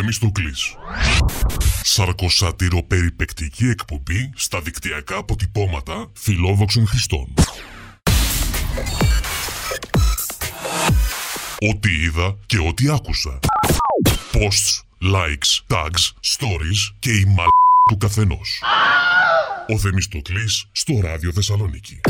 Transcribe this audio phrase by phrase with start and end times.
[0.00, 0.74] Θεμιστοκλής.
[1.82, 7.34] Σαρκοσατηροπεριπεκτική εκπομπή στα δικτυακά αποτυπώματα φιλόδοξων χρηστών.
[11.70, 13.38] Ό,τι είδα και ό,τι άκουσα.
[14.32, 17.48] Posts, likes, tags, stories και η μαλ
[17.90, 18.62] του καθενός.
[19.68, 22.00] Ο Θεμιστοκλής στο Ράδιο Θεσσαλονίκη.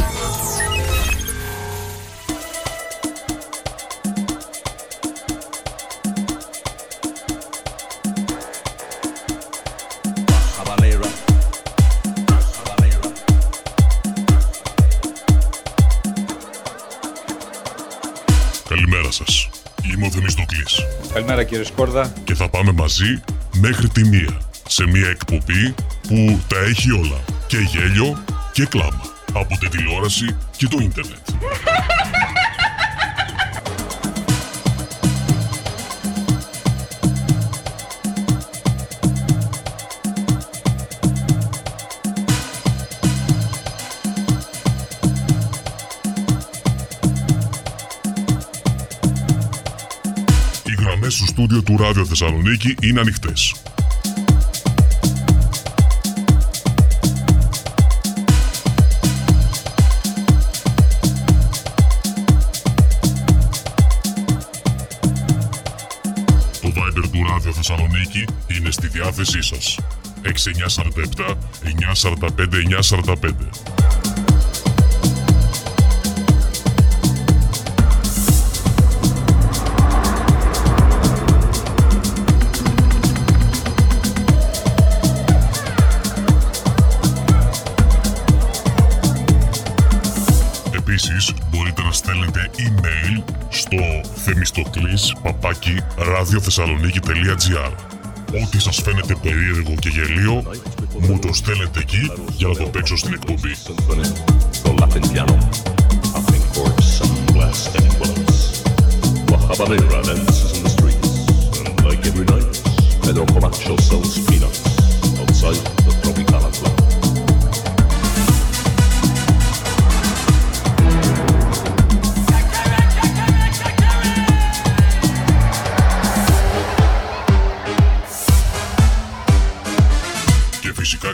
[21.28, 22.12] Καλημέρα κύριε Σκόρδα.
[22.24, 23.20] και θα πάμε μαζί
[23.60, 25.74] μέχρι τη μία σε μια εκπομπή
[26.08, 27.20] που τα έχει όλα.
[27.46, 29.02] Και γέλιο και κλάμα.
[29.32, 31.28] Από τη τηλεόραση και το ίντερνετ.
[51.38, 53.54] Στούντιο του Ράδιο Θεσσαλονίκη είναι ανοιχτές.
[66.60, 69.78] Το Viber του Ράδιο Θεσσαλονίκη είναι στη διάθεσή σας.
[70.22, 73.47] 6947 945 945.
[90.88, 93.76] Επίση μπορείτε να στέλνετε email στο
[94.14, 97.72] θεμιστοκλής παπάκι radiothessaloniki.gr
[98.42, 100.42] Ό,τι σας φαίνεται περίεργο και γελίο,
[101.00, 103.54] μου το στέλνετε εκεί για να το παίξω στην εκπομπή.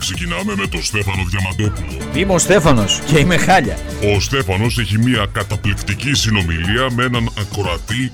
[0.05, 2.11] Ξεκινάμε με τον Στέφανο Διαμαντόπουλο.
[2.15, 3.79] Είμαι ο Στέφανος και είμαι χάλια.
[4.15, 8.11] Ο Στέφανος έχει μια καταπληκτική συνομιλία με έναν ακροατή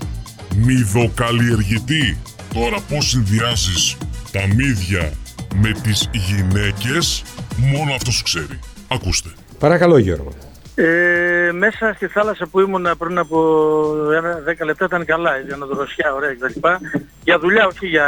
[0.55, 2.17] μυδοκαλλιεργητή.
[2.53, 3.97] Τώρα πώς συνδυάζεις
[4.31, 5.13] τα μύδια
[5.55, 7.23] με τις γυναίκες,
[7.57, 8.59] μόνο αυτός ξέρει.
[8.87, 9.29] Ακούστε.
[9.59, 10.31] Παρακαλώ Γιώργο.
[10.83, 13.37] Ε, μέσα στη θάλασσα που ήμουν πριν από
[14.17, 16.67] ένα, 10 λεπτά ήταν καλά, για να δροσιά, ωραία κτλ.
[17.23, 18.05] Για δουλειά, όχι για...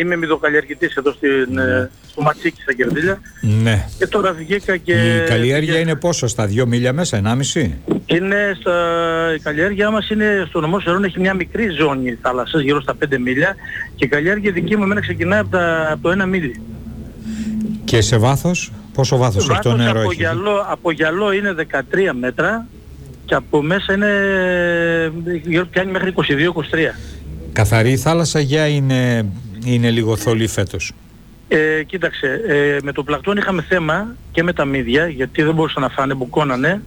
[0.00, 3.20] Είμαι μυδοκαλλιεργητής εδώ στην, ε, στο Ματσίκι στα Κερδίλια.
[3.62, 3.86] Ναι.
[3.98, 4.92] Και τώρα βγήκα και...
[4.92, 8.74] Η καλλιέργεια είναι πόσο, στα δύο μίλια μέσα, ενάμιση; Είναι στα...
[9.36, 13.18] Η καλλιέργειά μας είναι στο νομό Σερών, έχει μια μικρή ζώνη θάλασσας, γύρω στα 5
[13.18, 13.54] μίλια.
[13.94, 16.60] Και η καλλιέργεια δική μου εμένα ξεκινάει από, τα, από το 1 μίλι.
[17.84, 20.16] Και σε βάθος, πόσο βάθος έχει το Βάθος νερό από, έχεις.
[20.16, 22.66] γυαλό, από γυαλό είναι 13 μέτρα
[23.24, 24.10] και από μέσα είναι
[25.44, 26.94] γύρω- πιάνει μέχρι 22-23.
[27.52, 29.26] Καθαρή η θάλασσα για είναι,
[29.64, 30.92] είναι λίγο θολή φέτος.
[31.48, 35.82] Ε, κοίταξε, ε, με το πλακτόν είχαμε θέμα και με τα μύδια γιατί δεν μπορούσαν
[35.82, 36.82] να φάνε, μπουκώνανε.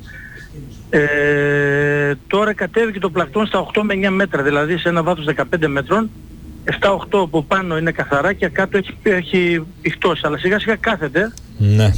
[0.89, 5.67] Ε, τώρα κατέβηκε το πλακτόν στα 8 με 9 μέτρα, δηλαδή σε ένα βάθος 15
[5.67, 6.09] μέτρων.
[6.81, 11.33] 7-8 από πάνω είναι καθαρά και κάτω έχει, έχει πηχτώσει, αλλά σιγά σιγά κάθεται.
[11.57, 11.91] Ναι.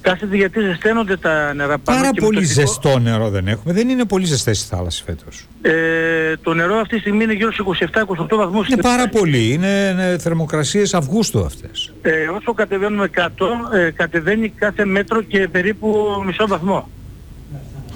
[0.00, 1.98] Κάθεται γιατί ζεσταίνονται τα νερά πάνω.
[1.98, 3.72] Πάρα και με πολύ το δικό- ζεστό νερό δεν έχουμε.
[3.72, 5.46] Δεν είναι πολύ ζεστές οι θάλασσες φέτος.
[5.62, 8.68] Ε, το νερό αυτή τη στιγμή είναι γύρω στους 27-28 βαθμούς.
[8.68, 9.52] Είναι πάρα πολύ.
[9.52, 11.92] Είναι, είναι θερμοκρασίες Αυγούστου αυτές.
[12.02, 16.88] Ε, όσο κατεβαίνουμε κάτω, ε, κατεβαίνει κάθε μέτρο και περίπου μισό βαθμό.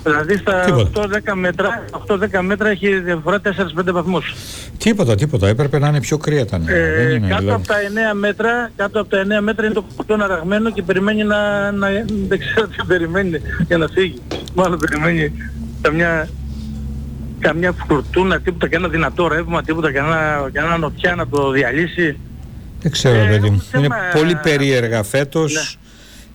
[0.03, 1.09] Δηλαδή στα Τίποτα.
[1.33, 4.35] 8-10 μέτρα, 8-10 μέτρα έχει διαφορά 4-5 βαθμούς.
[4.79, 5.49] Τίποτα, τίποτα.
[5.49, 6.79] Έπρεπε να είναι πιο κρύα τα νερά.
[6.97, 7.51] δεν Ε, είναι, κάτω δηλαδή.
[7.63, 7.75] από τα
[8.13, 11.89] 9 μέτρα, κάτω από τα 9 μέτρα είναι το κουτόν αραγμένο και περιμένει να, να,
[12.29, 14.21] δεν ξέρω τι περιμένει για να φύγει.
[14.55, 15.33] Μάλλον περιμένει
[15.83, 16.29] καμιά,
[17.39, 22.17] καμιά φουρτούνα, τίποτα, κανένα δυνατό ρεύμα, τίποτα, κανένα, κανένα νοτιά να το διαλύσει.
[22.81, 23.63] Δεν ξέρω, Ε, παιδί μου.
[23.71, 25.53] θέμα- Είναι πολύ περίεργα φέτος.
[25.53, 25.61] Ναι.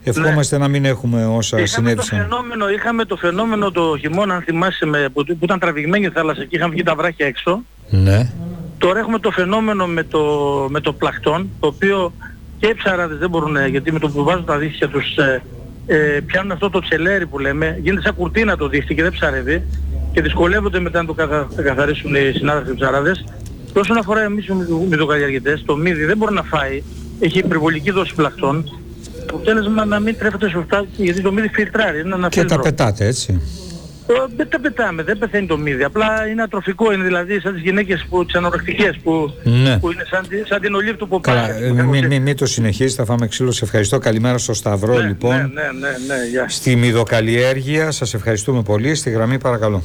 [0.03, 2.19] Ευχόμαστε να μην έχουμε όσα Είχαμε το, συνέβησαν.
[2.19, 6.45] φαινόμενο, είχαμε το φαινόμενο το χειμώνα, αν θυμάσαι, με, που, που ήταν τραβηγμένη η θάλασσα
[6.45, 7.61] και είχαν βγει τα βράχια έξω.
[7.89, 8.29] Ναι.
[8.77, 10.21] Τώρα έχουμε το φαινόμενο με το,
[10.69, 12.13] με το πλακτόν, το οποίο
[12.59, 15.41] και οι ψαράδες δεν μπορούν, γιατί με το που βάζουν τα δίχτυα τους ε,
[15.85, 19.63] ε, πιάνουν αυτό το τσελέρι που λέμε, γίνεται σαν κουρτίνα το δίχτυ και δεν ψαρεύει
[20.13, 23.25] και δυσκολεύονται μετά να το καθα, καθαρίσουν οι συνάδελφοι ψαράδες.
[23.73, 26.83] Και όσον αφορά εμείς τους μυδοκαλλιεργητές, το μύδι δεν μπορεί να φάει,
[27.19, 28.82] έχει υπερβολική δόση πλακτών.
[29.29, 31.99] Αποτέλεσμα να μην τρέφεται σωστά, γιατί το μύδι φιλτράρει.
[31.99, 32.61] Είναι ένα Και τα φίλτρο.
[32.61, 33.41] πετάτε έτσι.
[34.07, 35.83] Ε, Δεν τα πετάμε, δεν πεθαίνει το μύδι.
[35.83, 39.77] Απλά είναι ατροφικό, είναι δηλαδή σαν τις γυναίκες που, τις ανορεκτικές που, Ναι.
[39.79, 41.65] που είναι σαν, τη- σαν την ολίβ του Καλά, Ποπάια.
[41.65, 43.51] ε, μην μη, μη το συνεχίσει, θα φάμε ξύλο.
[43.51, 43.97] Σε ευχαριστώ.
[43.99, 45.35] Καλημέρα στο Σταυρό, ναι, λοιπόν.
[45.35, 46.45] Ναι, ναι, ναι, ναι, γεια.
[46.49, 48.95] Στη μυδοκαλλιέργεια, σας ευχαριστούμε πολύ.
[48.95, 49.83] Στη γραμμή παρακαλώ.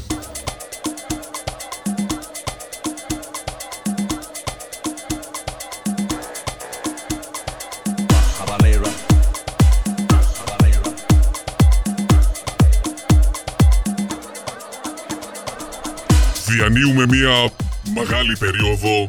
[17.29, 17.51] Μια
[17.95, 19.07] μεγάλη περίοδο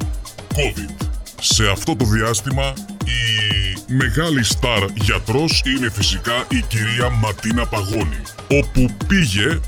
[0.53, 1.07] COVID.
[1.39, 2.73] Σε αυτό το διάστημα
[3.05, 9.59] η μεγάλη στάρ γιατρός είναι φυσικά η κυρία Ματίνα Παγώνη όπου πήγε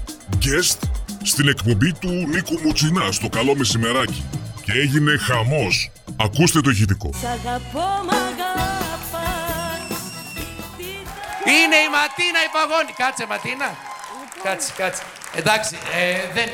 [0.42, 0.80] guest
[1.24, 4.24] στην εκπομπή του Νίκου Μουτσινά στο καλό μεσημεράκι
[4.63, 5.92] και έγινε χαμός.
[6.15, 7.09] Ακούστε το ηχητικό.
[7.21, 9.98] Σ' αγαπώ μ' αγαπάς
[11.45, 12.94] Τι Είναι η Ματίνα η Παγώνη.
[12.98, 13.69] Κάτσε Ματίνα.
[14.44, 15.03] Κάτσε, κάτσε.
[15.36, 16.50] Εντάξει, ε, δεν...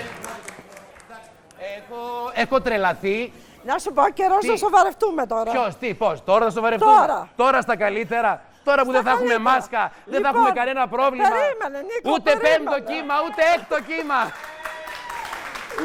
[1.98, 3.32] Έχω, έχω τρελαθεί.
[3.64, 5.52] Να σου πω καιρός Τι; να σοβαρευτούμε τώρα.
[5.52, 7.30] Ποιος, τι, πώς, τώρα θα σοβαρευτούμε; Τώρα.
[7.36, 8.42] Τώρα στα καλύτερα.
[8.64, 9.56] Τώρα που δεν θα έχουμε καλύτερα.
[9.56, 11.28] μάσκα, δεν θα Λοιπόν, έχουμε κανένα πρόβλημα.
[11.30, 12.56] περίμενε, Νίκο, ούτε περίμενε.
[12.76, 14.20] πέμπτο κύμα, ούτε έκτο κύμα.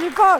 [0.02, 0.38] Λοιπόν,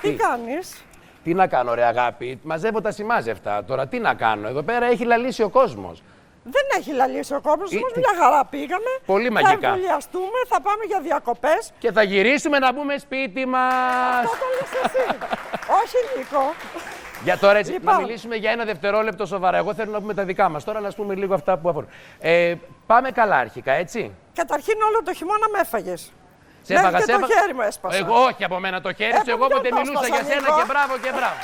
[0.00, 0.84] τι, Τι; κάνεις;
[1.24, 3.64] Τι να κάνω, ρε αγάπη, μαζεύω τα σημάζευτα.
[3.64, 6.02] Τώρα τι να κάνω, εδώ πέρα έχει λαλήσει ο κόσμος.
[6.54, 8.90] Δεν έχει λαλήσει ο κόμπος, Ε, όμως τι- μια χαρά πήγαμε.
[9.06, 9.68] Πολύ Θα μαγικά.
[9.68, 11.72] εμβολιαστούμε, θα πάμε για διακοπές.
[11.78, 14.24] Και θα γυρίσουμε να μπούμε σπίτι μας.
[14.24, 15.04] Αυτό το λες εσύ.
[15.80, 16.54] Όχι Νίκο.
[17.24, 17.94] Για τώρα έτσι, Λοιπόν.
[17.94, 19.56] να μιλήσουμε για ένα δευτερόλεπτο σοβαρά.
[19.56, 20.64] Εγώ θέλω να πούμε τα δικά μας.
[20.64, 21.88] Τώρα να πούμε λίγο αυτά που αφορούν.
[22.20, 22.54] Ε,
[22.86, 24.14] πάμε καλά αρχικά, έτσι.
[24.34, 26.00] Καταρχήν όλο το χειμώνα με έφαγες.
[26.62, 27.40] Σε Μέχρι έφαγα, και σε το έφαγα.
[27.40, 27.96] χέρι μου έσπασα.
[27.96, 29.20] Εγώ όχι από μένα το χέρι Ε, σου.
[29.20, 31.38] από Εγώ ποιον όποτε το μιλούσα έσπασα, για σένα Νίκο; και μπράβο και μπράβο.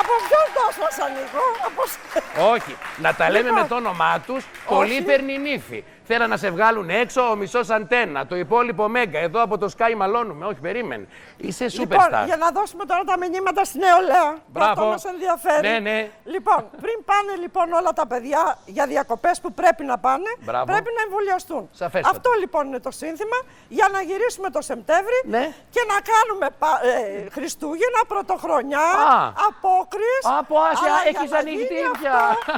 [0.00, 1.42] Από ποιον το έσπασα Νίκο.
[1.66, 1.82] Από...
[1.86, 2.76] σ- Όχι.
[2.96, 3.60] Να τα λέμε Λοιπόν.
[3.62, 4.44] με το όνομά τους.
[4.66, 5.84] Πολύ παίρνει νύφη.
[6.10, 8.26] Θέλαν να σε βγάλουν έξω ο μισός αντένα.
[8.26, 9.18] Το υπόλοιπο μέγκα.
[9.18, 10.44] Εδώ από το Sky μαλώνουμε.
[10.46, 11.06] Όχι, περίμενε.
[11.36, 12.24] Είσαι Λοιπόν, superstar.
[12.30, 14.30] για να δώσουμε τώρα τα μηνύματα στην νεολαία.
[14.32, 14.70] που Μπράβο.
[14.70, 15.68] Αυτό μας ενδιαφέρει.
[15.68, 15.98] Ναι, ναι.
[16.34, 20.64] Λοιπόν, πριν πάνε λοιπόν όλα τα παιδιά για διακοπές που πρέπει να πάνε, Μπράβο.
[20.64, 21.68] πρέπει να εμβολιαστούν.
[21.72, 22.16] Σαφέστατα.
[22.16, 23.38] Αυτό λοιπόν είναι το σύνθημα
[23.68, 25.44] για να γυρίσουμε το Σεπτέμβρη Ναι.
[25.74, 29.32] και να κάνουμε πα- ε, Χριστούγεννα, Πρωτοχρονιά, Α.
[29.48, 30.22] απόκριες.
[30.40, 32.14] Από Άσια, Αλλά για έχεις να ανοιχτή γίνει πια.
[32.14, 32.52] αυτό-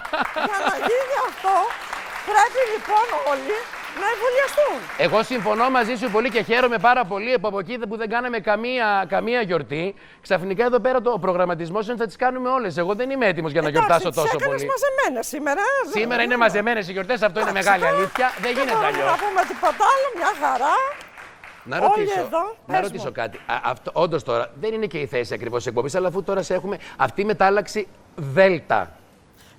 [0.49, 1.55] Για να γίνει αυτό,
[2.32, 3.56] πρέπει λοιπόν όλοι
[4.00, 4.77] να εμβολιαστούν.
[5.06, 8.38] Εγώ συμφωνώ μαζί σου πολύ και χαίρομαι πάρα πολύ που από εκεί που δεν κάναμε
[8.38, 9.94] καμία, καμία γιορτή.
[10.21, 12.77] Ξαφνικά εδώ πέρα το προγραμματισμός είναι ότι θα τις κάνουμε όλες.
[12.77, 14.71] Εγώ δεν είμαι έτοιμος για να Εντάξει, γιορτάσω τις τόσο έκανες πολύ.
[14.75, 15.61] μαζεμένες σήμερα.
[15.61, 18.27] ε, Σήμερα δεν- είναι μαζεμένες οι γιορτές, αυτό είναι μεγάλη τώρα αλήθεια.
[18.35, 19.11] Δεν Δεν γίνεται μπορούμε αλλιώς.
[19.11, 20.75] να πούμε τίποτα άλλο, μια χαρά.
[21.65, 23.12] Να Όλοι ρωτήσω, εδώ, να πες ρωτήσω μου.
[23.12, 23.38] κάτι.
[23.73, 26.55] Αυτό, όντως τώρα δεν είναι και η θέση ακριβώς της εκπομπής, αλλά αφού τώρα σε
[26.55, 28.93] έχουμε αυτή η μετάλλαξη Δέλτα.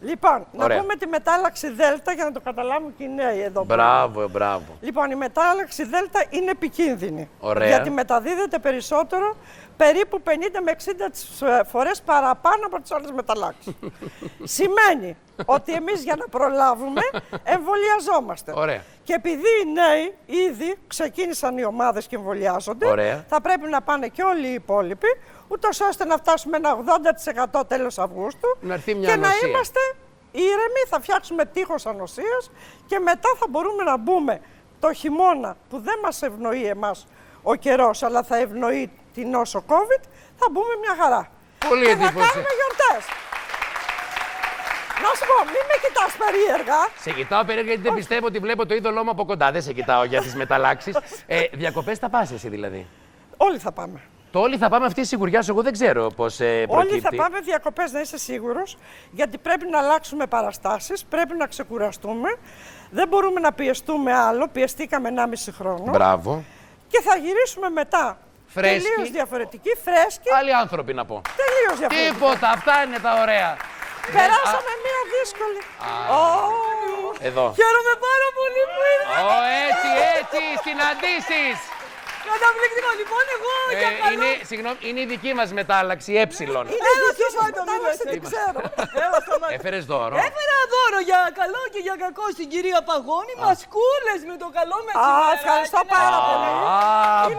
[0.01, 0.75] Λοιπόν, Ωραία.
[0.77, 3.65] να πούμε τη μετάλλαξη Δέλτα για να το καταλάβουν και οι νέοι εδώ.
[3.65, 3.83] πέρα.
[3.83, 4.77] Μπράβο, μπράβο.
[4.81, 7.30] Λοιπόν, η μετάλλαξη Δέλτα είναι επικίνδυνη.
[7.39, 7.68] Ωραία.
[7.68, 9.36] Γιατί μεταδίδεται περισσότερο,
[9.77, 10.30] περίπου 50
[10.63, 13.74] με 60 τις, ε, φορές παραπάνω από τις άλλες μεταλλάξεις.
[14.57, 17.01] Σημαίνει ότι εμείς για να προλάβουμε
[17.44, 18.53] εμβολιαζόμαστε.
[18.56, 18.81] Ωραία.
[19.03, 20.15] Και επειδή οι νέοι
[20.50, 23.25] ήδη ξεκίνησαν οι ομάδες και εμβολιάζονται, Ωραία.
[23.27, 25.07] θα πρέπει να πάνε και όλοι οι υπόλοιποι,
[25.51, 26.77] ούτως ώστε να φτάσουμε ένα
[27.62, 29.48] 80% τέλος Αυγούστου Να έρθει μια και να ανοσία.
[29.48, 29.79] είμαστε
[30.31, 32.51] ήρεμοι, θα φτιάξουμε τείχος ανοσίας
[32.88, 34.41] και μετά θα μπορούμε να μπούμε
[34.79, 37.08] το χειμώνα που δεν μας ευνοεί εμάς
[37.43, 40.03] ο καιρός, αλλά θα ευνοεί την νόσο COVID,
[40.39, 41.29] θα μπούμε μια χαρά.
[41.70, 42.27] Πολύ και θα εντύπωση.
[42.27, 43.03] κάνουμε γιορτές.
[45.03, 46.79] Να σου πω, μην με κοιτάς περίεργα.
[47.00, 49.51] Σε κοιτάω περίεργα γιατί δεν πιστεύω ότι βλέπω το είδωλό μου από κοντά.
[49.51, 50.98] Δεν σε κοιτάω για τις μεταλλάξεις.
[51.27, 52.88] Ε, Διακοπές θα πας εσύ δηλαδή;
[53.38, 54.01] Όλοι θα πάμε.
[54.32, 55.52] Το όλοι θα πάμε αυτή η σιγουριά σου.
[55.52, 56.94] Εγώ δεν ξέρω πώς ε, προκύπτει.
[56.94, 58.78] Όλοι θα πάμε διακοπές, να είσαι σίγουρος,
[59.12, 62.30] γιατί πρέπει να αλλάξουμε παραστάσεις, πρέπει να ξεκουραστούμε.
[62.92, 65.92] Δεν μπορούμε να πιεστούμε άλλο, πιεστήκαμε 1,5 χρόνο.
[65.92, 66.44] Μπράβο.
[66.88, 68.88] Και θα γυρίσουμε μετά Φρέσκοι.
[68.88, 71.22] τελείως διαφορετική, φρέσκη, Άλλοι άνθρωποι να πω.
[71.44, 72.14] τελείως διαφορετική.
[72.14, 73.50] Τίποτα, αυτά είναι τα ωραία.
[74.18, 75.60] Περάσαμε μία δύσκολη.
[76.20, 76.22] Ω,
[77.30, 77.46] Εδώ.
[77.60, 79.18] Χαίρομαι πάρα πολύ που ήρθα.
[79.36, 81.58] Ω, έτσι, έτσι, συναντήσεις.
[82.34, 82.90] Καταπληκτικό.
[83.02, 84.12] Λοιπόν, εγώ για Ε, καλό.
[84.14, 86.24] είναι, συγγνώμη, είναι η δική μας μετάλλαξη, ε.
[86.44, 86.58] Είναι
[86.92, 88.60] Έλα, δική στο σας μάτι, μετάλλαξη, μην δεν ξέρω.
[89.06, 89.54] Έλα, σταμάτα.
[89.58, 90.16] Έφερες δώρο.
[90.28, 93.34] Έφερα δώρο για καλό και για κακό στην κυρία Παγώνη.
[93.46, 95.36] Μασκούλες με το καλό Α, μεσημέρι.
[95.38, 96.50] ευχαριστώ πάρα πολύ.
[96.74, 96.78] Α,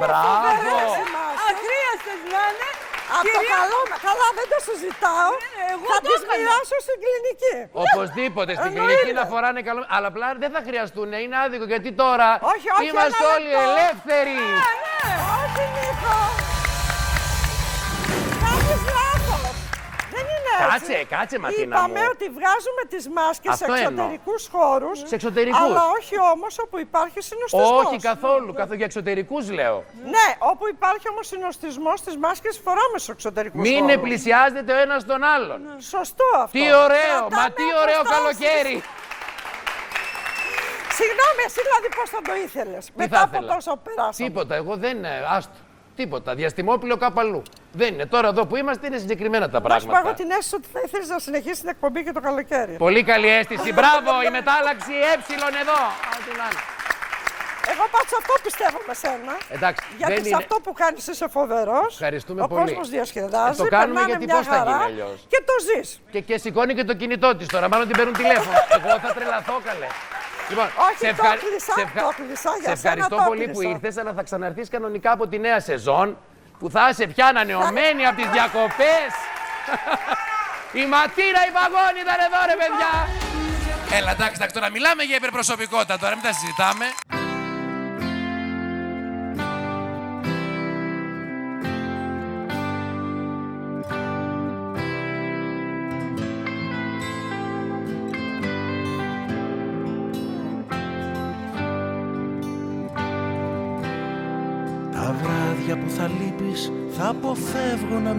[0.00, 0.26] μπράβο.
[0.26, 1.36] φοβερές είμαστε.
[1.50, 2.68] Αχρίαστες να είναι.
[3.16, 5.30] Από το Κυρία- καλό, καλά δεν το συζητάω.
[5.44, 6.34] Ναι, εγώ θα το τις έκανα.
[6.36, 7.54] μοιράσω στην κλινική.
[7.84, 8.92] Οπωσδήποτε στην Εννοείται.
[8.92, 9.80] κλινική να φοράνε καλό.
[9.94, 13.70] Αλλά απλά δεν θα χρειαστούν, είναι άδικο γιατί τώρα Όχι, όχι, είμαστε ένα όλοι λεπτό.
[13.70, 14.38] ελεύθεροι.
[15.40, 16.16] Όχι, Νίκο.
[20.70, 22.08] Κάτσε, κάτσε, Ματίνα Είπαμε μου.
[22.14, 23.88] ότι βγάζουμε τις μάσκες σε Αυτό εννοώ.
[23.90, 24.98] εξωτερικούς χώρους.
[25.10, 25.60] Σε εξωτερικούς.
[25.60, 27.84] Αλλά όχι όμως όπου υπάρχει συνοστισμός.
[27.86, 28.52] Όχι καθόλου.
[28.52, 29.84] Καθόλου για εξωτερικούς λέω.
[30.14, 34.00] Ναι, όπου υπάρχει όμως συνοστισμός τις μάσκες φοράμε στους εξωτερικούς Μην χώρους.
[34.04, 35.60] πλησιάζετε ο ένας τον άλλον.
[35.94, 36.58] Σωστό αυτό.
[36.58, 38.38] Τι ωραίο, μα Κρατάμε τι ωραίο αποστάσεις.
[38.38, 38.76] καλοκαίρι.
[40.98, 44.28] Συγγνώμη, εσύ δηλαδή πώς θα το ήθελες; Τι μετά θα από ήθελα; τόσο περάσαμε.
[44.28, 45.04] Τίποτα, εγώ δεν.
[45.04, 45.54] ε, Άστο.
[45.96, 46.34] Τίποτα.
[46.34, 47.42] Διαστημόπλαιο κάπου αλλού.
[47.72, 48.06] Δεν είναι.
[48.06, 50.14] Τώρα εδώ που είμαστε είναι συγκεκριμένα τα Μας πάω πράγματα.
[50.16, 52.72] την αίσθηση ότι θα ήθελες να συνεχίσει την εκπομπή και το καλοκαίρι.
[52.86, 53.72] Πολύ καλή αίσθηση.
[53.72, 55.12] Μπράβο, η μετάλλαξη ε
[55.62, 55.80] εδώ.
[56.16, 56.62] Ό,τι να είναι.
[57.72, 59.32] Εγώ πάντως αυτό πιστεύω με σένα.
[59.56, 61.90] Εντάξει, Γιατί δεν σε είναι- αυτό που κάνεις είσαι φοβερός.
[61.98, 62.60] Ευχαριστούμε ο πολύ.
[62.64, 65.16] κόσμος διασκεδάζει, Ε, το κάνουμε περνάνε γιατί μια πώς θα γίνει χαρά αλλιώς.
[65.32, 65.88] Και το ζεις.
[66.10, 67.66] Και, και σηκώνει και το κινητό της τώρα.
[67.68, 68.56] Μάλλον την παίρνουν τηλέφωνο.
[68.76, 69.86] Εγώ θα τρελαθώ καλέ.
[70.50, 71.74] Λοιπόν, Όχι, το κλείσα,
[72.06, 73.70] το κλείσα, για σε σένα ευχαριστώ το πολύ που κλείσα.
[73.74, 76.06] ήρθες, αλλά θα ξαναρθείς κανονικά από τη νέα σεζόν
[76.62, 79.10] που θα είσαι πια ανανεωμένη από τις διακοπές.
[80.82, 82.92] η Ματίνα η Παγώνη ήταν εδώ ρε παιδιά.
[83.98, 86.86] Έλα εντάξει, εντάξει, τώρα μιλάμε για υπερπροσωπικότητα τώρα, μην τα συζητάμε.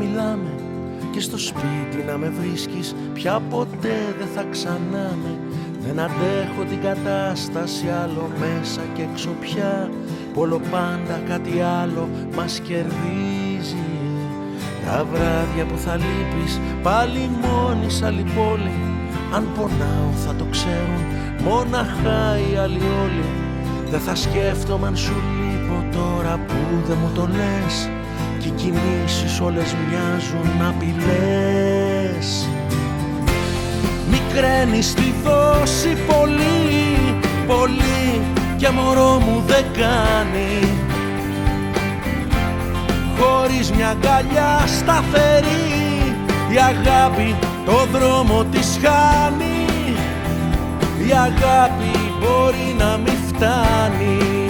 [0.04, 0.52] Μιλάμε.
[1.12, 5.38] Και στο σπίτι να με βρίσκεις πια ποτέ δεν θα ξανάμε.
[5.86, 9.90] Δεν αντέχω την κατάσταση άλλο μέσα και έξω πια.
[10.34, 13.88] Πόλο πάντα κάτι άλλο μας κερδίζει.
[14.86, 18.76] Τα βράδια που θα λείπεις πάλι μόνη σ' άλλη πόλη.
[19.36, 21.02] Αν πονάω θα το ξέρουν
[21.44, 23.26] μόναχα οι άλλοι όλοι.
[23.90, 27.90] Δεν θα σκέφτομαι αν σου λείπω τώρα που δεν μου το λες
[28.44, 32.48] Και οι κινήσεις όλες μοιάζουν απειλές.
[34.10, 38.22] Μικραίνεις τη δόση πολύ, πολύ
[38.58, 40.72] Και μωρό μου δεν κάνει.
[43.20, 46.16] Χωρίς μια αγκαλιά σταθερή
[46.52, 47.36] Η αγάπη
[47.66, 49.96] το δρόμο της χάνει.
[51.08, 54.43] Η αγάπη μπορεί να μην φτάνει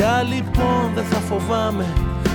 [0.00, 1.86] πια λοιπόν δεν θα φοβάμαι.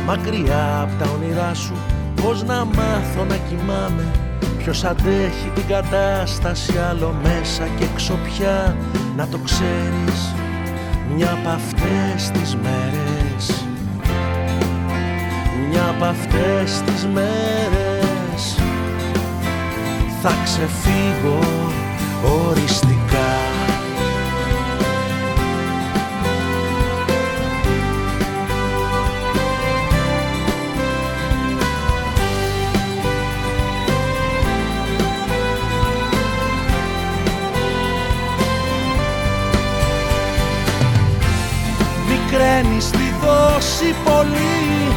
[0.05, 1.73] Μακριά απ' τα όνειρά σου
[2.21, 4.11] πως να μάθω να κοιμάμαι.
[4.57, 8.75] Ποιος αντέχει την κατάσταση άλλο μέσα και έξω πια
[9.15, 10.33] Να το ξέρεις
[11.15, 13.65] μια από αυτές τις μέρες.
[15.69, 18.57] Μια από αυτές τις μέρες.
[20.21, 21.39] Θα ξεφύγω
[22.47, 23.54] οριστικά
[43.85, 44.91] δόση πολύ,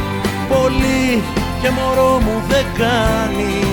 [0.49, 1.23] πολύ
[1.61, 3.63] και μωρό μου δεν κάνει.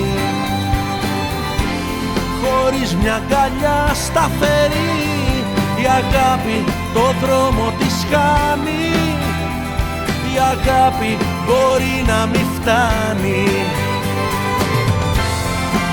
[2.42, 4.94] Χωρίς μια αγκαλιά σταθερή
[5.82, 8.94] η αγάπη το δρόμο της χάνει.
[10.34, 13.48] Η αγάπη μπορεί να μην φτάνει.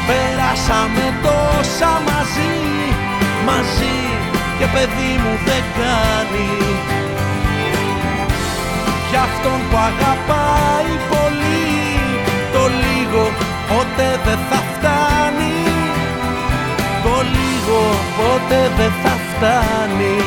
[0.07, 2.53] Πέρασαμε τόσα μαζί,
[3.45, 3.97] μαζί
[4.59, 6.63] και παιδί μου δεν κάνει.
[6.65, 6.82] για
[9.25, 11.71] αυτόν που αγαπάει πολύ.
[12.53, 13.23] Το λίγο
[13.71, 15.57] ποτέ δεν θα φτάνει.
[17.05, 17.79] Το λίγο
[18.19, 20.17] ποτέ δεν θα φτάνει.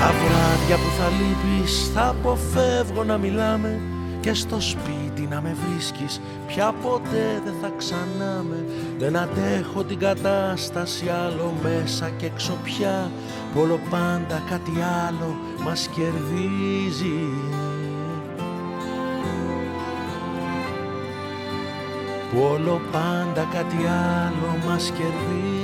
[0.00, 3.80] Τα βράδια που θα λείπεις θα αποφεύγω να μιλάμε.
[4.20, 8.58] Και στο σπίτι να με βρίσκεις πια ποτέ δεν θα ξανάμε
[9.00, 13.10] Δεν αντέχω την κατάσταση άλλο μέσα και έξω πια
[13.52, 14.72] Που όλο πάντα κάτι
[15.06, 17.28] άλλο μας κερδίζει.
[22.30, 25.59] Που όλο πάντα κάτι άλλο μας κερδίζει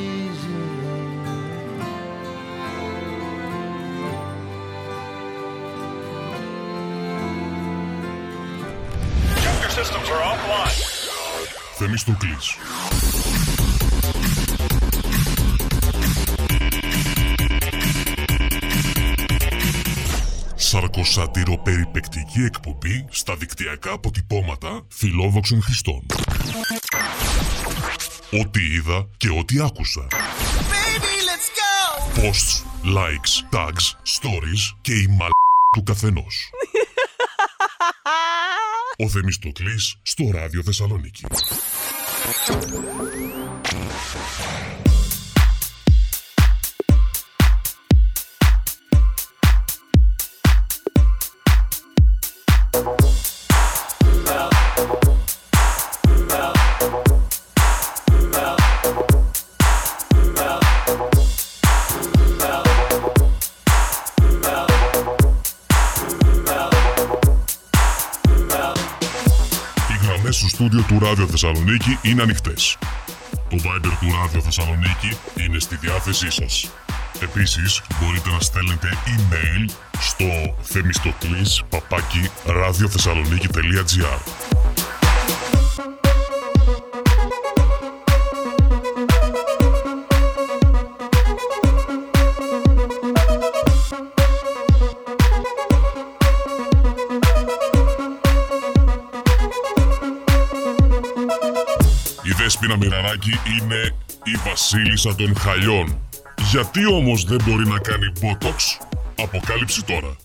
[11.79, 12.57] Θεμιστοκλής.
[20.55, 26.07] Σαρκοσατηρο-περιπεκτική εκπομπή στα δικτυακά αποτυπώματα φιλόδοξων χρηστών.
[28.41, 30.07] Ό,τι είδα και ό,τι άκουσα.
[32.17, 33.87] Posts, likes, tags,
[34.21, 35.31] stories και η μαλ
[35.77, 36.51] του καθενός.
[38.97, 41.25] Ο Θεμιστοκλής στο Ράδιο Θεσσαλονίκη.
[70.67, 72.79] Στούντιο του Ράδιο Θεσσαλονίκη είναι ανοιχτές.
[73.49, 76.71] Το Viber του Ράδιο Θεσσαλονίκη είναι στη διάθεσή σας.
[77.21, 79.71] Επίσης, μπορείτε να στέλνετε email
[80.01, 84.46] στο θεμιστοκλής παπάκι radiothessaloniki.gr
[102.37, 106.09] Δέσποινα Μοιραράκη είναι η βασίλισσα των χαλιών.
[106.51, 108.87] Γιατί όμως δεν μπορεί να κάνει botox?
[109.23, 110.17] Αποκάλυψη τώρα.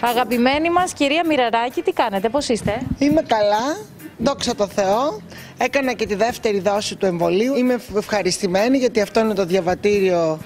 [0.00, 3.76] Αγαπημένη μας κυρία Μοιραράκη, τι κάνετε, πώς είστε; Είμαι καλά,
[4.18, 5.20] δόξα τω Θεώ.
[5.58, 7.54] Έκανα και τη δεύτερη δόση του εμβολίου.
[7.56, 10.38] Είμαι ευχαριστημένη γιατί αυτό είναι το διαβατήριο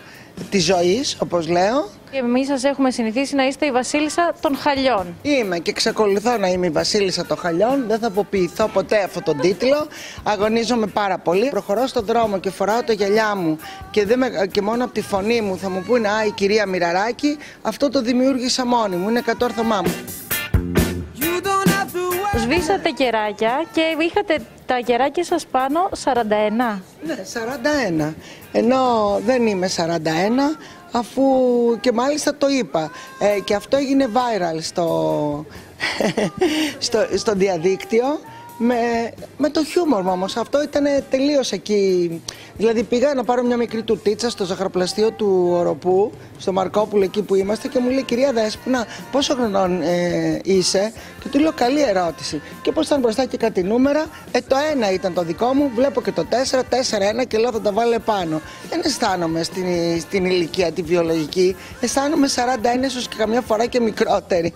[0.51, 1.89] της ζωής, όπως λέω.
[2.15, 5.15] Εμείς σας έχουμε συνηθίσει να είστε η βασίλισσα των χαλιών.
[5.23, 7.85] Είμαι και εξακολουθώ να είμαι η βασίλισσα των χαλιών.
[7.89, 9.87] Δεν θα αποποιηθώ ποτέ αυτόν τον τίτλο.
[10.23, 11.49] Αγωνίζομαι πάρα πολύ.
[11.49, 13.59] Προχωρώ στον δρόμο και φοράω το γυαλιά μου
[13.91, 16.67] και, δεν με- και μόνο από τη φωνή μου θα μου πούνε Α, η κυρία
[16.67, 17.37] Μοιραράκη.
[17.63, 19.09] Αυτό το δημιούργησα μόνη μου.
[19.09, 19.95] Είναι κατόρθωμά μου.
[22.37, 26.83] Σβήσατε κεράκια και είχατε τα κεράκια σας πάνω 41.
[27.07, 27.17] Ναι,
[28.03, 28.15] 41.
[28.53, 28.79] Ενώ
[29.27, 30.59] δεν είμαι 41,
[30.93, 31.23] αφού
[31.81, 32.91] και μάλιστα το είπα.
[33.19, 35.47] Ε, και αυτό έγινε viral στο,
[36.87, 38.21] στο, στο διαδίκτυο.
[38.65, 42.23] Με, με το χιούμορ μου όμως, αυτό ήταν τελείως εκεί.
[42.57, 47.35] Δηλαδή πήγα να πάρω μια μικρή τουρτίτσα στο ζαχαροπλαστείο του Οροπού, στο Μαρκόπουλο εκεί που
[47.35, 52.43] είμαστε και μου λέει κυρία Δέσποινα πόσο χρονών ε, είσαι; Και του λέω καλή ερώτηση.
[52.63, 56.03] Και πώς ήταν μπροστά και κάτι νούμερα, ε το ένα ήταν το δικό μου, βλέπω
[56.03, 58.41] και το 4, 4, 1 και λέω θα τα βάλω επάνω.
[58.71, 59.67] Δεν αισθάνομαι στην,
[60.01, 62.29] στην ηλικία τη βιολογική, αισθάνομαι
[62.83, 64.53] 41 ίσως και καμιά φορά και μικρότερη.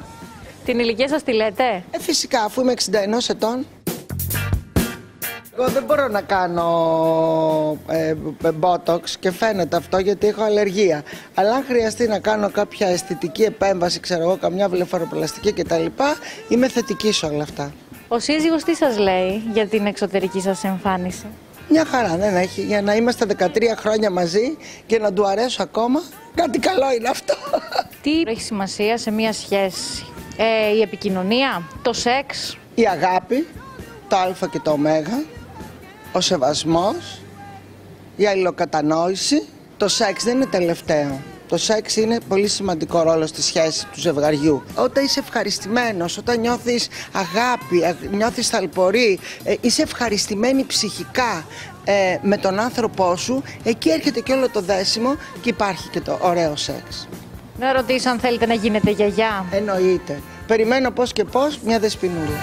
[0.64, 2.94] Την ηλικία σας τη λέτε; Ε, φυσικά, αφού είμαι 61
[3.28, 3.66] ετών.
[5.58, 6.68] Εγώ δεν μπορώ να κάνω
[7.88, 11.02] ε, ε, botox και φαίνεται αυτό γιατί έχω αλλεργία.
[11.34, 15.84] Αλλά αν χρειαστεί να κάνω κάποια αισθητική επέμβαση, ξέρω εγώ, καμιά βλεφαροπλαστική κτλ.,
[16.48, 17.72] είμαι θετική σε όλα αυτά.
[18.08, 21.26] Ο σύζυγος τι σας λέει για την εξωτερική σας εμφάνιση;
[21.68, 22.60] Μια χαρά δεν έχει.
[22.60, 26.02] Για να είμαστε 13 χρόνια μαζί και να του αρέσω ακόμα,
[26.34, 27.34] κάτι καλό είναι αυτό.
[28.02, 30.04] Τι έχει σημασία σε μια σχέση;
[30.36, 33.46] Ε, η επικοινωνία, το σεξ, Η αγάπη,
[34.08, 35.24] το α και το ω,
[36.12, 37.20] ο σεβασμός,
[38.16, 39.42] η αλληλοκατανόηση.
[39.76, 41.20] Το σεξ δεν είναι τελευταίο.
[41.48, 44.62] Το σεξ είναι πολύ σημαντικό ρόλο στη σχέση του ζευγαριού.
[44.74, 51.46] Όταν είσαι ευχαριστημένος, όταν νιώθεις αγάπη, α- νιώθεις ταλπορή, ε, είσαι ευχαριστημένη ψυχικά
[51.84, 56.18] ε, με τον άνθρωπό σου, εκεί έρχεται και όλο το δέσιμο και υπάρχει και το
[56.20, 57.08] ωραίο σεξ.
[57.58, 59.44] να ρωτήσω αν θέλετε να γίνετε γιαγιά.
[59.50, 60.20] Εννοείται.
[60.46, 62.40] Περιμένω πώς και πώς μια δεσποινούλα.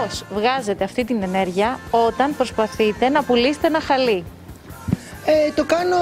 [0.00, 4.24] Πώς βγάζετε αυτή την ενέργεια όταν προσπαθείτε να πουλήσετε ένα χαλί;
[5.24, 5.96] Ε, το κάνω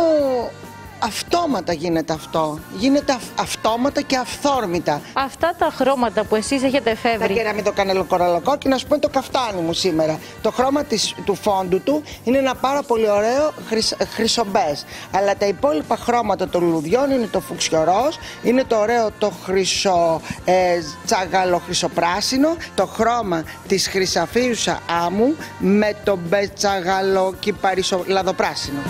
[0.98, 2.58] αυτόματα γίνεται αυτό.
[2.76, 5.00] Γίνεται αυ- αυτόματα και αυθόρμητα.
[5.12, 9.04] Αυτά τα χρώματα που εσείς έχετε Τα εφεύρει, κεραμίδο κανελοκοραλοκό και να σου πω είναι
[9.04, 10.18] το καφτάνι μου σήμερα.
[10.42, 14.84] Το χρώμα της, του φόντου του είναι ένα πάρα πολύ ωραίο χρυσ, χρυσομπές.
[15.11, 20.78] Αλλά τα υπόλοιπα χρώματα των λουλουδιών είναι το φουξιορός, είναι το ωραίο το χρυσο, ε,
[21.04, 28.80] τσαγαλο χρυσοπράσινο, το χρώμα της χρυσαφίουσα άμμου με το μπετσαγαλο κυπαρίσο λαδοπράσινο.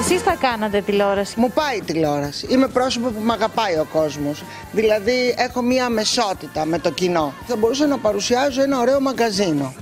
[0.00, 2.46] Εσείς θα κάνατε τηλεόραση; Μου πάει η τηλεόραση.
[2.50, 4.42] Είμαι πρόσωπο που με αγαπάει ο κόσμος.
[4.72, 7.34] Δηλαδή έχω μία αμεσότητα με το κοινό.
[7.46, 9.74] Θα μπορούσα να παρουσιάζω ένα ωραίο μαγκαζίνο.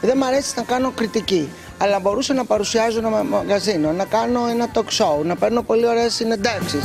[0.00, 1.48] Δεν μ' αρέσει να κάνω κριτική.
[1.78, 5.86] Αλλά μπορούσα να παρουσιάζω ένα μα- μαγκαζίνο, να κάνω ένα talk show, να παίρνω πολύ
[5.86, 6.82] ωραίες συνεντεύξεις.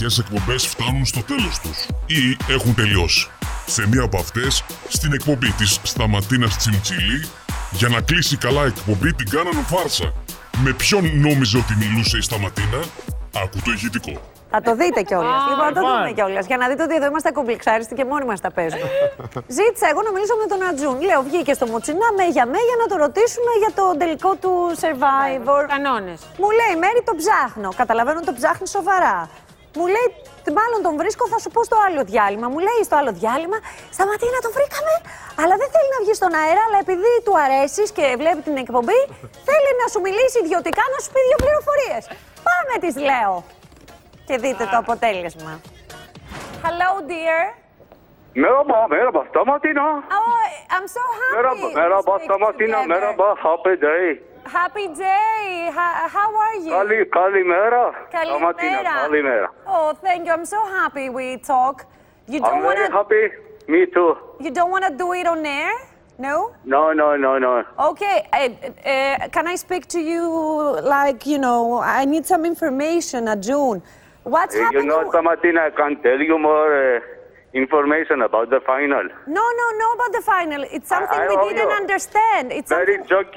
[0.00, 3.28] Τηλεοπτικές εκπομπές φτάνουν στο τέλος τους ή έχουν τελειώσει.
[3.66, 7.28] Σε μία από αυτές, στην εκπομπή της Σταματίνας Τσιμτσίλη,
[7.70, 10.12] για να κλείσει καλά η εκπομπή την κάνανε φάρσα.
[10.64, 12.80] Με ποιον νόμιζε ότι μιλούσε η Σταματίνα,
[13.42, 14.14] άκου το ηχητικό.
[14.52, 15.40] Θα το δείτε κιόλας.
[15.42, 15.96] Α, Λοιπόν, θα το λοιπόν.
[15.96, 16.44] δούμε κιόλας.
[16.50, 18.88] Για να δείτε ότι εδώ είμαστε κομπλεξάριστοι και μόνοι μας τα παίζουμε.
[19.58, 20.96] Ζήτησα εγώ να μιλήσω με τον Ατζούν.
[21.08, 24.52] Λέω, βγήκε στο Μουτσινά με για με για να το ρωτήσουμε για το τελικό του
[24.82, 25.62] survivor.
[25.74, 26.18] Κανόνες.
[26.40, 27.68] Μου λέει, Μέρη, το ψάχνω.
[27.82, 29.16] Καταλαβαίνω ότι το ψάχνει σοβαρά.
[29.78, 30.08] Μου λέει,
[30.58, 32.48] μάλλον τον βρίσκω, θα σου πω στο άλλο διάλειμμα.
[32.52, 33.58] Μου λέει στο άλλο διάλειμμα,
[33.96, 34.94] σταματή να το βρήκαμε,
[35.40, 39.00] αλλά δεν θέλει να βγει στον αέρα, αλλά επειδή του αρέσεις και βλέπει την εκπομπή,
[39.48, 42.02] θέλει να σου μιλήσει ιδιωτικά, να σου πει δύο πληροφορίες.
[42.46, 43.34] Πάμε, της λέω.
[44.26, 45.52] Και δείτε το αποτέλεσμα.
[46.64, 47.40] Hello, dear.
[48.42, 49.20] Merhaba, merhaba.
[49.30, 49.86] Stamatina.
[50.18, 51.34] Oh, I'm so happy.
[51.36, 52.78] Merhaba, to merhaba speak Stamatina.
[52.82, 52.92] together.
[52.94, 54.06] Merhaba, happy day.
[54.52, 55.70] Happy day.
[55.72, 56.70] How are you?
[56.70, 57.84] Kali, Kalimera.
[58.12, 58.94] Kalimera.
[59.06, 59.48] Kalimera.
[59.66, 60.32] Oh, thank you.
[60.32, 61.86] I'm so happy we talk.
[62.26, 62.92] You I'm don't want very to.
[62.94, 63.24] happy.
[63.68, 64.16] Me too.
[64.40, 65.72] You don't want to do it on air?
[66.18, 66.52] No?
[66.64, 67.64] No, no, no, no.
[67.90, 68.26] Okay.
[68.32, 68.36] Uh,
[68.88, 70.24] uh, can I speak to you
[70.82, 73.80] like, you know, I need some information at June.
[74.24, 77.00] What's Uh, you know, Stamatina, I can't tell you more uh,
[77.54, 79.04] information about the final.
[79.26, 80.62] No, no, no about the final.
[80.70, 81.76] It's something I we didn't you.
[81.82, 82.52] understand.
[82.52, 83.08] It's Very something.
[83.08, 83.32] çok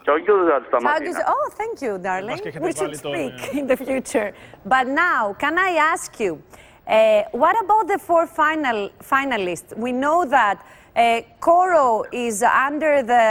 [0.00, 0.04] güzel.
[0.04, 1.08] Çok güzel Tag Stamatina.
[1.10, 2.30] is- Oh, thank you, darling.
[2.30, 3.60] Μας και We έχετε should βάλει το, speak ε.
[3.60, 4.30] in the future.
[4.72, 8.78] But now, can I ask you, uh, what about the four final
[9.14, 9.70] finalists?
[9.84, 11.88] We know that uh, Koro
[12.26, 12.36] is
[12.68, 13.24] under the,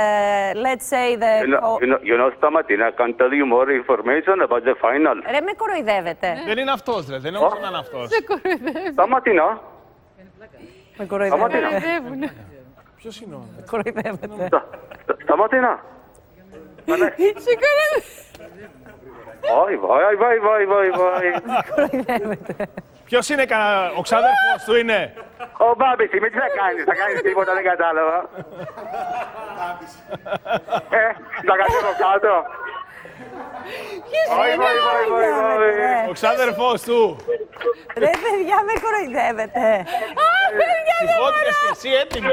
[0.65, 1.31] let's say, the.
[1.45, 4.75] You know, you, know, you know, Stamatina, I can tell you more information about the
[4.85, 5.15] final.
[5.31, 6.27] Ρε, με κοροϊδεύετε.
[6.45, 7.17] Δεν είναι αυτό, ρε.
[7.19, 7.99] Δεν νομίζω να είναι αυτό.
[8.95, 9.57] Stamatina.
[10.97, 11.57] Με κοροϊδεύετε.
[12.95, 13.41] Ποιο είναι ο.
[13.55, 14.49] Με κοροϊδεύετε.
[16.86, 17.12] Stamatina.
[19.40, 21.28] Βάι, βάι, βάι, βάι, βάι, βάι.
[23.04, 23.92] Ποιος είναι κανένα.
[23.98, 25.12] Ο ξάδερφος του είναι;
[25.58, 28.18] Ο Μπάμπης, είμαι τι θα κάνεις, θα κάνεις τίποτα, δεν κατάλαβα.
[30.90, 31.06] Ε,
[31.48, 32.34] θα κάνεις από κάτω.
[34.36, 36.08] Βάι, βάι, βάι, βάι, βάι.
[36.10, 37.00] Ο ξάδερφο του.
[38.02, 39.64] Ρε, παιδιά, με κοροϊδεύετε.
[40.24, 40.26] Α,
[40.58, 42.32] παιδιά, Οι φώτιες και εσύ έτοιμοι.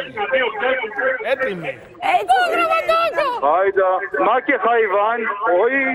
[1.31, 1.71] Έτοιμοι.
[2.17, 3.27] Έτσι, γραμματόκο.
[3.55, 3.89] Άιντα,
[4.27, 5.19] μα και χαϊβάν,
[5.61, 5.87] όχι.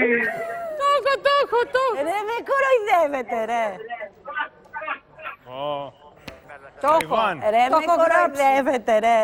[0.79, 3.67] Το έχω, το έχω, το Ρε, με κοροϊδεύετε, ρε.
[6.83, 7.15] Το έχω.
[7.15, 7.35] Χαϊβάν.
[7.55, 9.19] Ρε, Το με έχω κοροϊδεύετε, ρε.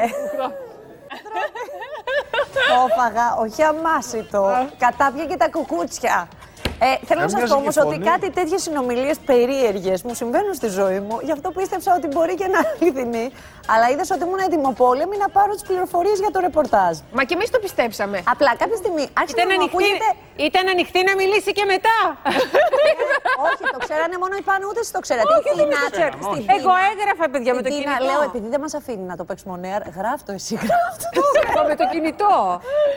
[2.69, 4.69] Το έφαγα, όχι αμάσιτο.
[4.79, 6.29] Κατάπια και τα κουκούτσια.
[6.81, 8.11] Ε, θέλω να σας Έμοιαζε πω και όμως ότι φωνή.
[8.13, 11.17] κάτι τέτοιες συνομιλίες περίεργες μου συμβαίνουν στη ζωή μου.
[11.27, 13.27] Γι' αυτό πίστεψα ότι μπορεί και να είναι αληθινή.
[13.73, 16.95] Αλλά είδες ότι ήμουν ετοιμοπόλεμη να πάρω τις πληροφορίες για το ρεπορτάζ.
[17.17, 18.17] Μα και εμείς το πιστέψαμε.
[18.35, 20.09] Απλά κάποια στιγμή άρχισε Ήταν να μου ανοιχτή, ακούγεται.
[20.49, 21.97] ήταν ανοιχτή να μιλήσει και μετά.
[23.47, 25.29] Όχι, το ξέρανε μόνο οι πάνω, ούτε εσείς το ξέρατε.
[25.37, 26.47] Όχι, δεν το ξέραμε, όχι.
[26.59, 28.09] Εγώ έγραφα, παιδιά, με το Στην Τίνα, κινητό.
[28.09, 31.21] Λέω, επειδή δεν μας αφήνει να το παίξουμε on air, γράφ το εσύ, γράφ το.
[31.49, 32.35] Εγώ με το κινητό.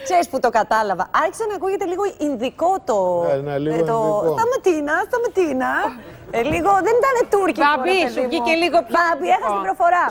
[0.07, 1.03] Ξέρεις που το κατάλαβα.
[1.23, 2.97] Άρχισε να ακούγεται λίγο ινδικό το.
[3.27, 3.97] Ναι, ναι, λίγο το...
[4.03, 4.31] ινδικό.
[4.37, 5.71] Σταματίνα, σταματίνα.
[6.37, 7.65] Ε, λίγο δεν ήταν τουρκικό.
[7.65, 8.29] Μπάμπη, ρε σου παιδί μου.
[8.31, 9.57] βγήκε λίγο πιο Μπάμπη, έχασε ινδικό.
[9.57, 10.05] την προφορά.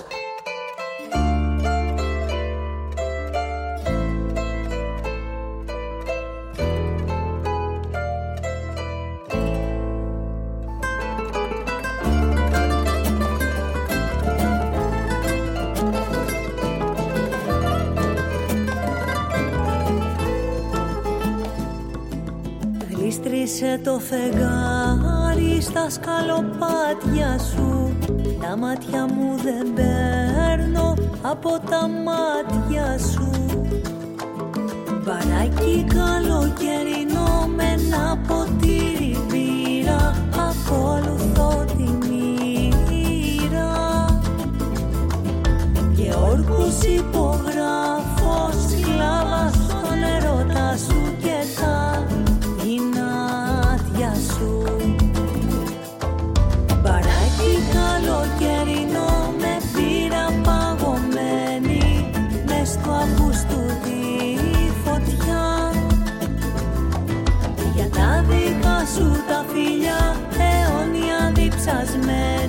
[23.00, 27.96] Γλίστρισε το φεγγάρι στα σκαλοπάτια σου.
[28.40, 33.30] Τα μάτια μου δεν παίρνω από τα μάτια σου.
[35.04, 43.74] Μπαράκι καλοκαιρινό με ένα ποτήρι μπύρα Ακολουθώ τη μοίρα.
[45.96, 47.79] Και όρκους υπογράφω
[72.10, 72.39] man.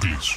[0.00, 0.36] Θεμιστοκλής.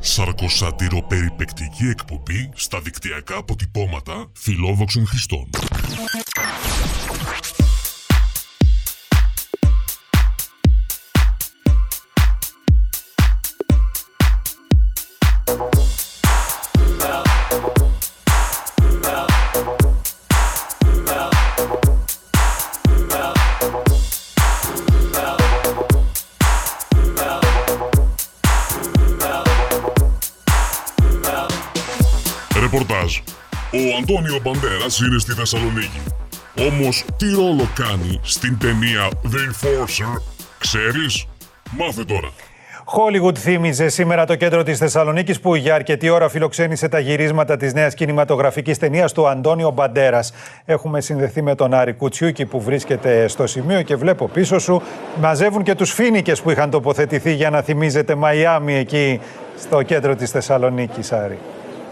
[0.00, 5.48] Σαρκοσάτηρο περιπεκτική εκπομπή στα δικτυακά αποτυπώματα φιλόδοξων χρηστών.
[32.62, 33.16] Ρεπορτάζ.
[33.72, 36.00] Ο Αντώνιο Μπαντέρας είναι στη Θεσσαλονίκη.
[36.58, 40.22] Όμως τι ρόλο κάνει στην ταινία The Enforcer,
[40.58, 41.26] ξέρεις;
[41.78, 42.30] Μάθε τώρα.
[42.84, 47.72] Hollywood θύμιζε σήμερα το κέντρο της Θεσσαλονίκης που για αρκετή ώρα φιλοξένησε τα γυρίσματα της
[47.72, 50.32] νέας κινηματογραφικής ταινίας του Αντώνιο Μπαντέρας.
[50.64, 54.82] Έχουμε συνδεθεί με τον Άρη Κουτσιούκη που βρίσκεται στο σημείο και βλέπω πίσω σου
[55.20, 59.20] μαζεύουν και τους φίνικες που είχαν τοποθετηθεί για να θυμίζετε Μαϊάμι εκεί
[59.58, 61.38] στο κέντρο της Θεσσαλονίκης, Άρη.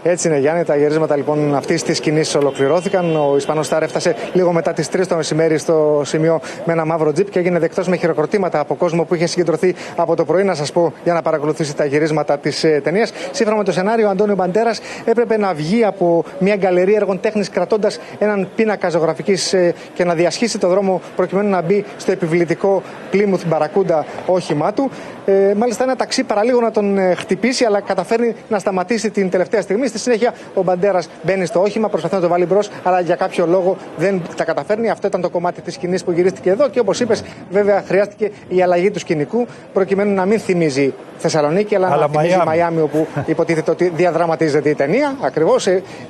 [0.03, 0.63] Έτσι είναι, Γιάννη.
[0.63, 3.15] Τα γυρίσματα λοιπόν αυτής της σκηνής ολοκληρώθηκαν.
[3.15, 7.11] Ο Ισπανός Στάρ έφτασε λίγο μετά τις 3 το μεσημέρι στο σημείο με ένα μαύρο
[7.11, 10.55] τζιπ και έγινε δεκτός με χειροκροτήματα από κόσμο που είχε συγκεντρωθεί από το πρωί, να
[10.55, 13.11] σας πω, για να παρακολουθήσει τα γυρίσματα της ταινίας.
[13.31, 17.49] Σύμφωνα με το σενάριο, ο Αντώνιο Μπαντέρας έπρεπε να βγει από μια γκαλερία έργων τέχνης
[17.49, 19.55] κρατώντας έναν πίνακα ζωγραφικής
[19.93, 22.81] και να διασχίσει το δρόμο προκειμένου να μπει στο επιβλητικό
[23.13, 24.91] Plymouth Μπαρακούντα όχημά του.
[25.25, 29.61] Ε, μάλιστα, ένα ταξί παραλίγο να τον ε, χτυπήσει, αλλά καταφέρνει να σταματήσει την τελευταία
[29.61, 29.87] στιγμή.
[29.91, 33.45] Στη συνέχεια, ο Μπαντέρας μπαίνει στο όχημα, προσπαθεί να το βάλει μπρος, αλλά για κάποιο
[33.45, 34.89] λόγο δεν τα καταφέρνει.
[34.89, 38.61] Αυτό ήταν το κομμάτι της σκηνής που γυρίστηκε εδώ και όπως είπες, βέβαια χρειάστηκε η
[38.61, 42.45] αλλαγή του σκηνικού προκειμένου να μην θυμίζει Θεσσαλονίκη, αλλά, Αλλά να θυμίζει Μαϊάμι.
[42.45, 45.15] Μαϊάμι, όπου υποτίθεται ότι διαδραματίζεται η ταινία.
[45.21, 45.67] Ακριβώς.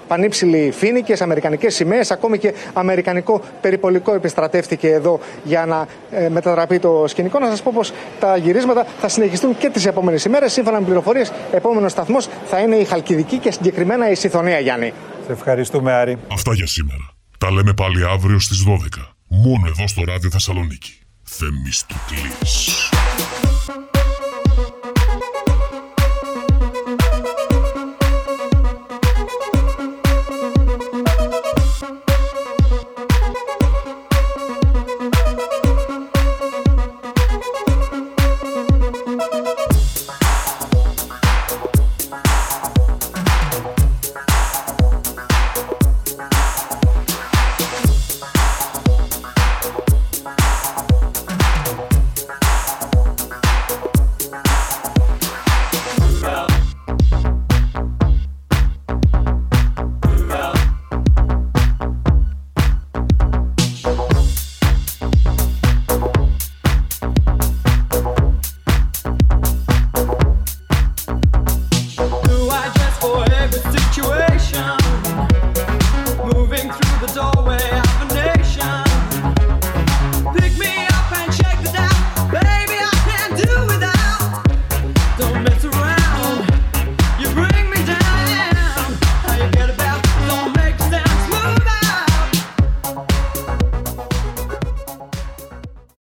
[0.08, 7.04] Πανύψηλοι φίνικε, αμερικανικές σημαίες, ακόμη και αμερικανικό περιπολικό επιστρατεύτηκε εδώ για να ε, μετατραπεί το
[7.08, 7.40] σκηνικό.
[7.40, 10.52] Να σας πω πως τα γυρίσματα θα συνεχιστούν και τις επόμενες ημέρες.
[10.52, 13.71] Σύμφωνα με πληροφορίες, επόμενος σταθμός θα είναι η Χαλκιδική και συγκεκριμένα
[14.12, 14.94] η Συθωνία, Γιάννη.
[15.26, 16.18] Σε ευχαριστούμε, Άρη.
[16.32, 17.10] Αυτά για σήμερα.
[17.38, 19.16] Τα λέμε πάλι αύριο στις 12.
[19.28, 21.00] Μόνο εδώ στο Ράδιο Θεσσαλονίκη.
[21.24, 22.91] Θεμιστοκλής.